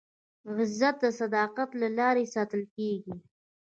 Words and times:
عزت 0.57 0.95
د 1.03 1.05
صداقت 1.19 1.69
له 1.81 1.87
لارې 1.97 2.25
ساتل 2.35 2.61
کېږي. 2.75 3.13